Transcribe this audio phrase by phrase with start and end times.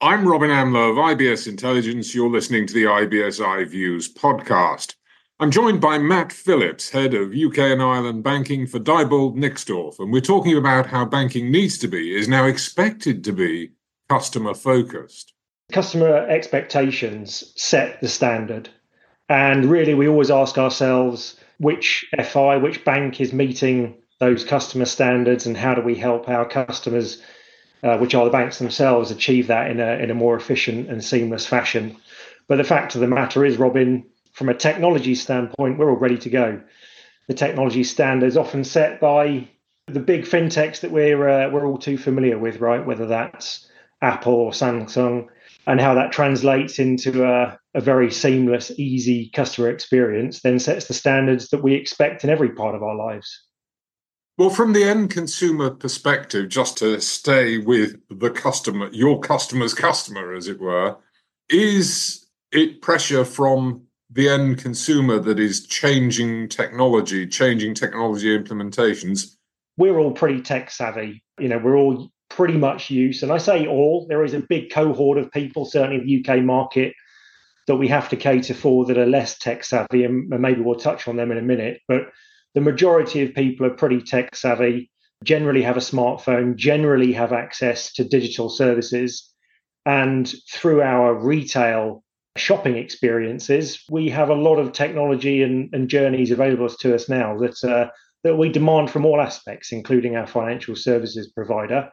[0.00, 2.14] I'm Robin Amlôt of IBS Intelligence.
[2.14, 4.94] You're listening to the IBS iViews podcast.
[5.40, 10.12] I'm joined by Matt Phillips, head of UK and Ireland banking for Diebold Nixdorf, and
[10.12, 13.72] we're talking about how banking needs to be, is now expected to be
[14.08, 15.32] customer focused.
[15.72, 18.68] Customer expectations set the standard.
[19.28, 25.44] And really, we always ask ourselves which FI, which bank is meeting those customer standards,
[25.44, 27.20] and how do we help our customers,
[27.82, 31.04] uh, which are the banks themselves, achieve that in a, in a more efficient and
[31.04, 31.96] seamless fashion.
[32.46, 36.18] But the fact of the matter is, Robin, from a technology standpoint, we're all ready
[36.18, 36.60] to go.
[37.28, 39.48] The technology standards often set by
[39.86, 42.84] the big fintechs that we're uh, we're all too familiar with, right?
[42.84, 43.68] Whether that's
[44.00, 45.28] Apple or Samsung,
[45.66, 50.94] and how that translates into a, a very seamless, easy customer experience, then sets the
[50.94, 53.47] standards that we expect in every part of our lives.
[54.38, 60.32] Well, from the end consumer perspective, just to stay with the customer, your customer's customer,
[60.32, 60.96] as it were,
[61.48, 69.34] is it pressure from the end consumer that is changing technology, changing technology implementations.
[69.76, 71.22] We're all pretty tech savvy.
[71.40, 74.70] You know, we're all pretty much used, and I say all, there is a big
[74.70, 76.94] cohort of people, certainly in the UK market,
[77.66, 81.08] that we have to cater for that are less tech savvy, and maybe we'll touch
[81.08, 81.80] on them in a minute.
[81.88, 82.12] But
[82.54, 84.90] the majority of people are pretty tech savvy,
[85.24, 89.32] generally have a smartphone, generally have access to digital services.
[89.86, 92.02] And through our retail
[92.36, 97.36] shopping experiences, we have a lot of technology and, and journeys available to us now
[97.38, 97.90] that uh,
[98.24, 101.90] that we demand from all aspects, including our financial services provider.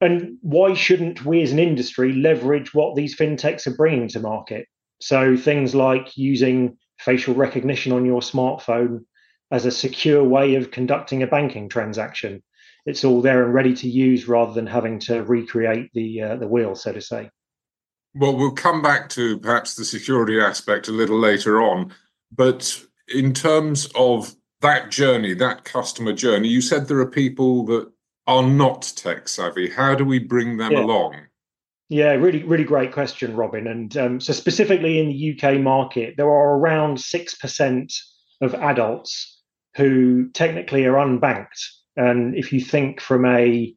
[0.00, 4.66] And why shouldn't we as an industry leverage what these fintechs are bringing to market?
[5.00, 9.04] So things like using facial recognition on your smartphone
[9.50, 12.42] as a secure way of conducting a banking transaction.
[12.86, 16.48] It's all there and ready to use rather than having to recreate the uh, the
[16.48, 17.30] wheel, so to say.
[18.14, 21.92] Well, we'll come back to perhaps the security aspect a little later on.
[22.30, 27.90] But in terms of that journey, that customer journey, you said there are people that
[28.26, 29.68] are not tech savvy.
[29.68, 30.82] How do we bring them yeah.
[30.82, 31.16] along?
[31.88, 33.66] Yeah, really, really great question, Robin.
[33.66, 37.94] And um, so, specifically in the UK market, there are around 6%
[38.40, 39.33] of adults
[39.76, 41.66] who technically are unbanked.
[41.96, 43.74] And if you think from a,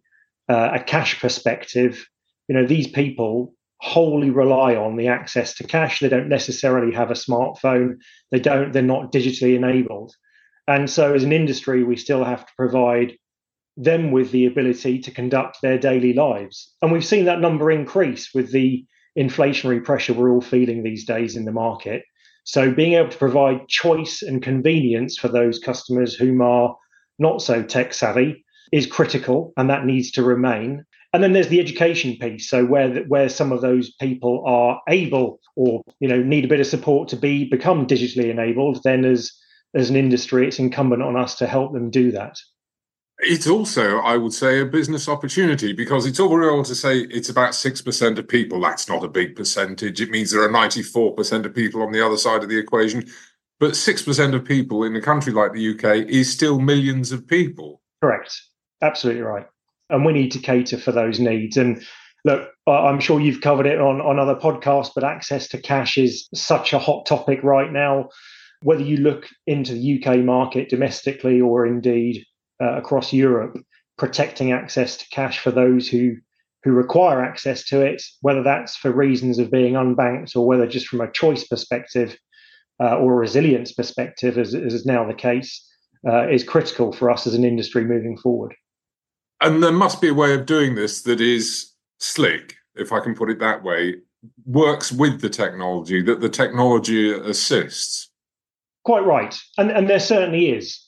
[0.49, 2.07] uh, a cash perspective,
[2.47, 5.99] you know, these people wholly rely on the access to cash.
[5.99, 7.97] They don't necessarily have a smartphone.
[8.31, 8.71] They don't.
[8.71, 10.13] They're not digitally enabled,
[10.67, 13.17] and so as an industry, we still have to provide
[13.77, 16.73] them with the ability to conduct their daily lives.
[16.81, 18.83] And we've seen that number increase with the
[19.17, 22.03] inflationary pressure we're all feeling these days in the market.
[22.47, 26.77] So being able to provide choice and convenience for those customers whom are
[27.19, 30.85] not so tech savvy is critical, and that needs to remain.
[31.11, 32.49] And then there's the education piece.
[32.49, 36.61] So where where some of those people are able or you know need a bit
[36.61, 39.33] of support to be become digitally enabled, then as
[39.75, 42.37] as an industry, it's incumbent on us to help them do that.
[43.29, 47.29] It's also, I would say, a business opportunity because it's all very to say it's
[47.29, 48.61] about 6% of people.
[48.61, 50.01] That's not a big percentage.
[50.01, 53.05] It means there are 94% of people on the other side of the equation.
[53.59, 57.81] But 6% of people in a country like the UK is still millions of people.
[58.01, 58.39] Correct.
[58.81, 59.47] Absolutely right
[59.89, 61.57] and we need to cater for those needs.
[61.57, 61.83] And
[62.25, 66.27] look, I'm sure you've covered it on, on other podcasts, but access to cash is
[66.33, 68.09] such a hot topic right now.
[68.63, 72.25] Whether you look into the UK market domestically or indeed
[72.61, 73.57] uh, across Europe,
[73.97, 76.17] protecting access to cash for those who
[76.63, 80.87] who require access to it, whether that's for reasons of being unbanked or whether just
[80.87, 82.17] from a choice perspective
[82.81, 85.65] uh, or a resilience perspective, as, as is now the case,
[86.07, 88.53] uh, is critical for us as an industry moving forward.
[89.39, 93.15] And there must be a way of doing this that is slick, if I can
[93.15, 93.95] put it that way,
[94.45, 98.09] works with the technology, that the technology assists.
[98.83, 99.37] Quite right.
[99.57, 100.86] And, and there certainly is.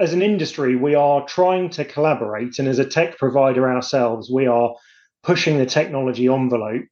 [0.00, 2.60] As an industry, we are trying to collaborate.
[2.60, 4.76] And as a tech provider ourselves, we are
[5.24, 6.84] pushing the technology envelope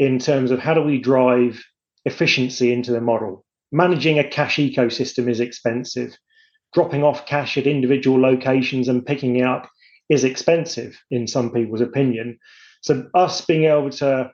[0.00, 1.62] in terms of how do we drive
[2.04, 3.44] efficiency into the model.
[3.70, 6.16] Managing a cash ecosystem is expensive.
[6.74, 9.70] Dropping off cash at individual locations and picking it up
[10.08, 12.38] is expensive in some people's opinion.
[12.82, 14.32] So us being able to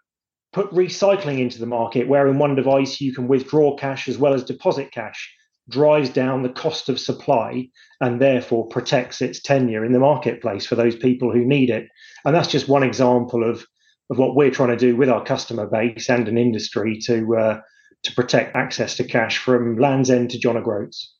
[0.53, 4.32] put recycling into the market, where in one device you can withdraw cash as well
[4.32, 5.31] as deposit cash,
[5.69, 7.69] drives down the cost of supply
[8.01, 11.89] and therefore protects its tenure in the marketplace for those people who need it.
[12.25, 13.67] And that's just one example of
[14.11, 17.61] of what we're trying to do with our customer base and an industry to uh,
[18.03, 21.15] to protect access to cash from Land's End to John O'Groats.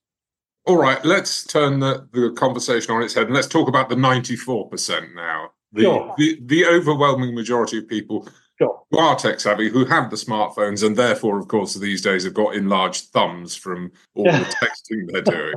[0.67, 3.97] All right, let's turn the, the conversation on its head and let's talk about the
[3.97, 5.51] 94% now.
[5.73, 6.15] The, sure.
[6.17, 8.83] the, the overwhelming majority of people Sure.
[8.91, 12.35] Who are tech savvy, who have the smartphones, and therefore, of course, these days have
[12.35, 14.31] got enlarged thumbs from all the
[14.63, 15.55] texting they're doing.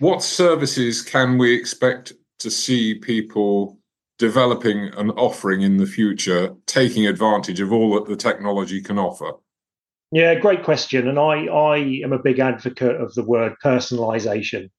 [0.00, 3.78] What services can we expect to see people
[4.18, 9.32] developing and offering in the future, taking advantage of all that the technology can offer?
[10.12, 11.06] Yeah, great question.
[11.06, 14.70] And I, I am a big advocate of the word personalization.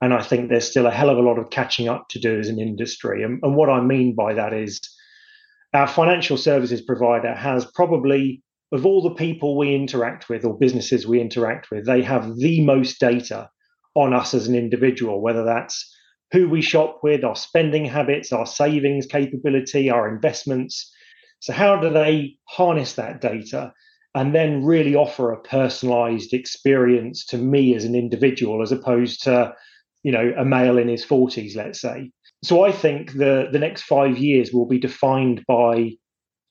[0.00, 2.38] And I think there's still a hell of a lot of catching up to do
[2.38, 3.22] as an industry.
[3.22, 4.80] And, and what I mean by that is
[5.74, 8.42] our financial services provider has probably,
[8.72, 12.64] of all the people we interact with or businesses we interact with, they have the
[12.64, 13.48] most data
[13.94, 15.92] on us as an individual, whether that's
[16.32, 20.92] who we shop with, our spending habits, our savings capability, our investments.
[21.40, 23.72] So, how do they harness that data
[24.14, 29.54] and then really offer a personalized experience to me as an individual, as opposed to,
[30.02, 32.10] you know, a male in his 40s, let's say?
[32.42, 35.92] So, I think the, the next five years will be defined by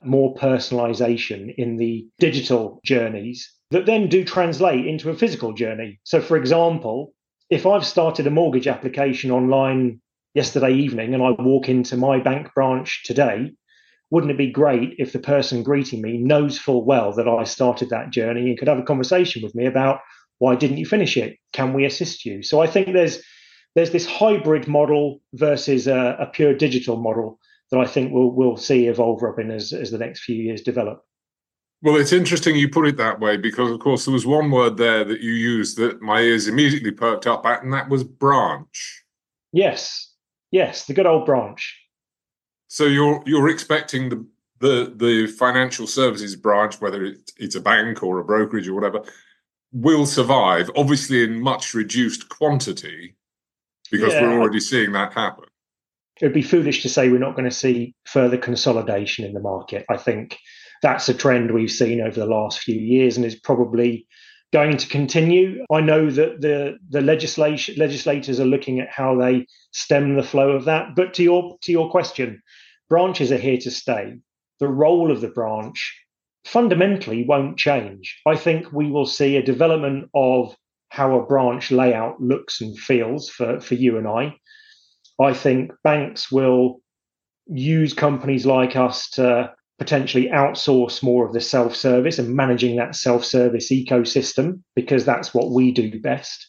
[0.03, 5.99] more personalization in the digital journeys that then do translate into a physical journey.
[6.03, 7.13] So, for example,
[7.49, 10.01] if I've started a mortgage application online
[10.33, 13.51] yesterday evening and I walk into my bank branch today,
[14.11, 17.89] wouldn't it be great if the person greeting me knows full well that I started
[17.89, 19.99] that journey and could have a conversation with me about
[20.38, 21.38] why didn't you finish it?
[21.53, 22.43] Can we assist you?
[22.43, 23.23] So I think there's
[23.75, 27.39] there's this hybrid model versus a, a pure digital model
[27.72, 31.06] that I think we'll we'll see evolve, Robin, as as the next few years develop.
[31.81, 34.77] Well, it's interesting you put it that way because, of course, there was one word
[34.77, 39.04] there that you used that my ears immediately perked up at, and that was branch.
[39.51, 40.13] Yes,
[40.51, 41.77] yes, the good old branch.
[42.68, 44.25] So you're you're expecting the
[44.60, 49.04] the the financial services branch, whether it, it's a bank or a brokerage or whatever,
[49.72, 53.16] will survive, obviously in much reduced quantity,
[53.91, 54.21] because yeah.
[54.21, 55.45] we're already seeing that happen.
[56.21, 59.41] It would be foolish to say we're not going to see further consolidation in the
[59.41, 59.85] market.
[59.89, 60.37] I think
[60.81, 64.07] that's a trend we've seen over the last few years and is probably
[64.53, 65.65] going to continue.
[65.71, 70.51] I know that the the legislation legislators are looking at how they stem the flow
[70.51, 70.95] of that.
[70.95, 72.41] But to your to your question,
[72.89, 74.19] branches are here to stay.
[74.59, 75.93] The role of the branch
[76.45, 78.21] fundamentally won't change.
[78.25, 80.55] I think we will see a development of
[80.95, 84.33] how a branch layout looks and feels for, for you and I.
[85.21, 86.80] I think banks will
[87.47, 92.95] use companies like us to potentially outsource more of the self service and managing that
[92.95, 96.47] self service ecosystem because that's what we do best.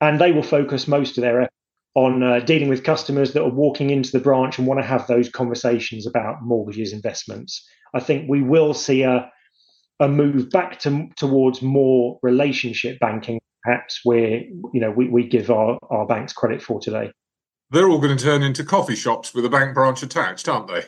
[0.00, 1.52] And they will focus most of their effort
[1.96, 5.08] on uh, dealing with customers that are walking into the branch and want to have
[5.08, 7.66] those conversations about mortgages, investments.
[7.94, 9.28] I think we will see a,
[9.98, 14.40] a move back to, towards more relationship banking, perhaps where
[14.72, 17.12] you know we, we give our, our banks credit for today.
[17.70, 20.84] They're all going to turn into coffee shops with a bank branch attached, aren't they?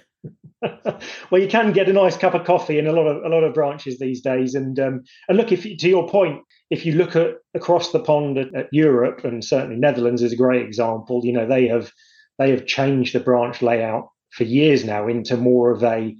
[1.30, 3.44] well, you can get a nice cup of coffee in a lot of a lot
[3.44, 4.54] of branches these days.
[4.54, 8.38] And um, and look, if to your point, if you look at across the pond
[8.38, 11.20] at, at, Europe, and certainly Netherlands is a great example.
[11.24, 11.92] You know, they have
[12.38, 16.16] they have changed the branch layout for years now into more of a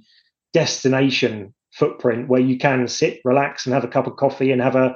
[0.53, 4.75] destination footprint where you can sit, relax, and have a cup of coffee and have
[4.75, 4.95] a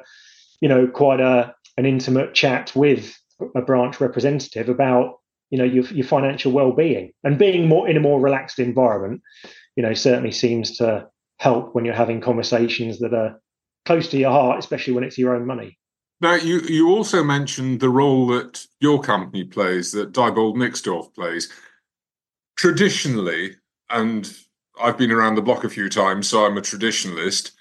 [0.62, 3.18] you know quite a an intimate chat with
[3.56, 5.20] a branch representative about
[5.50, 7.12] you know your, your financial well-being.
[7.24, 9.22] And being more in a more relaxed environment
[9.76, 11.08] you know certainly seems to
[11.40, 13.40] help when you're having conversations that are
[13.86, 15.78] close to your heart especially when it's your own money.
[16.22, 21.52] Now you you also mentioned the role that your company plays that Diebold Nixdorf plays.
[22.58, 23.58] Traditionally
[23.90, 24.34] and
[24.82, 27.52] I've been around the block a few times so I'm a traditionalist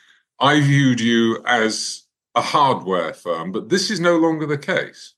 [0.41, 2.04] I viewed you as
[2.35, 5.15] a hardware firm but this is no longer the case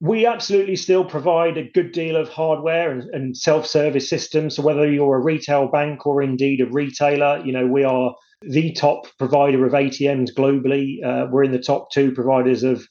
[0.00, 4.54] we absolutely still provide a good deal of hardware and, and, self-service systems.
[4.54, 8.72] So whether you're a retail bank or indeed a retailer, you know we are the
[8.72, 11.04] top provider of ATMs globally.
[11.04, 12.86] Uh, we're in the top two providers of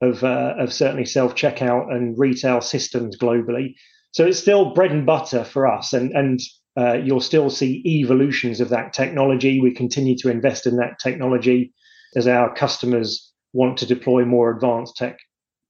[0.00, 3.74] of, uh, of certainly self-checkout and retail systems globally.
[4.10, 6.40] So it's still bread and butter for us, and and
[6.76, 9.60] uh, you'll still see evolutions of that technology.
[9.60, 11.72] We continue to invest in that technology
[12.16, 15.18] as our customers want to deploy more advanced tech.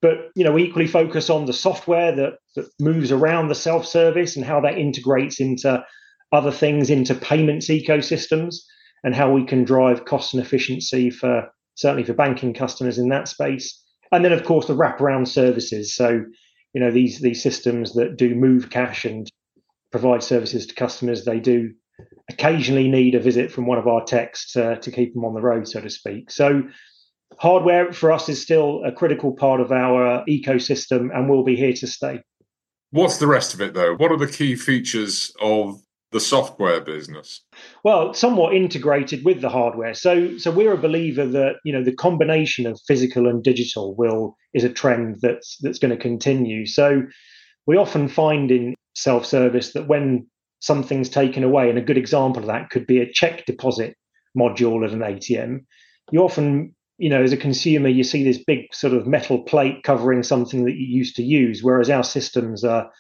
[0.00, 4.36] But you know we equally focus on the software that, that moves around the self-service
[4.36, 5.84] and how that integrates into
[6.32, 8.56] other things into payments ecosystems
[9.04, 13.28] and how we can drive cost and efficiency for certainly for banking customers in that
[13.28, 13.80] space.
[14.10, 15.94] And then of course the wraparound services.
[15.94, 16.24] So
[16.74, 19.28] you know these these systems that do move cash and
[19.90, 21.72] provide services to customers they do
[22.30, 25.40] occasionally need a visit from one of our techs to, to keep them on the
[25.40, 26.62] road so to speak so
[27.38, 31.72] hardware for us is still a critical part of our ecosystem and will be here
[31.74, 32.20] to stay.
[32.90, 33.94] What's the rest of it though?
[33.94, 35.80] What are the key features of
[36.12, 37.40] the software business?
[37.84, 39.94] Well, somewhat integrated with the hardware.
[39.94, 44.36] So, so we're a believer that you know the combination of physical and digital will
[44.52, 46.66] is a trend that's that's going to continue.
[46.66, 47.02] So,
[47.66, 50.26] we often find in self-service that when
[50.62, 53.96] something's taken away, and a good example of that could be a check deposit
[54.36, 55.64] module at an ATM,
[56.10, 59.82] you often you know, as a consumer, you see this big sort of metal plate
[59.82, 62.90] covering something that you used to use, whereas our systems are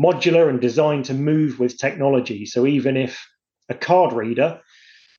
[0.00, 2.46] modular and designed to move with technology.
[2.46, 3.24] So even if
[3.68, 4.60] a card reader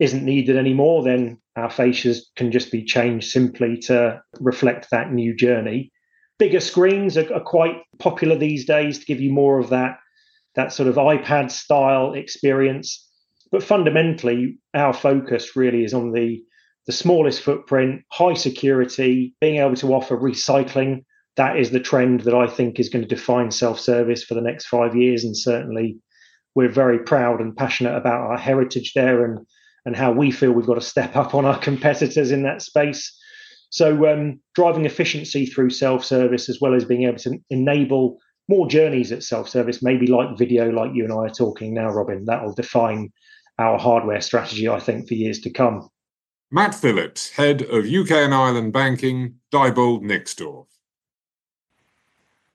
[0.02, 5.34] isn't needed anymore, then our fascias can just be changed simply to reflect that new
[5.34, 5.94] journey.
[6.38, 10.00] Bigger screens are, are quite popular these days to give you more of that
[10.56, 13.08] that sort of iPad style experience.
[13.52, 16.44] But fundamentally, our focus really is on the
[16.88, 21.04] the smallest footprint, high security, being able to offer recycling.
[21.36, 24.42] That is the trend that I think is going to define self service for the
[24.42, 25.24] next five years.
[25.24, 25.98] And certainly,
[26.54, 29.40] we're very proud and passionate about our heritage there and,
[29.86, 33.18] and how we feel we've got to step up on our competitors in that space.
[33.72, 38.68] So, um, driving efficiency through self service, as well as being able to enable more
[38.68, 42.26] journeys at self service, maybe like video, like you and I are talking now, Robin,
[42.26, 43.12] that will define
[43.58, 45.90] our hardware strategy, I think, for years to come.
[46.52, 50.68] Matt Phillips, Head of UK and Ireland Banking, Diebold Nixdorf.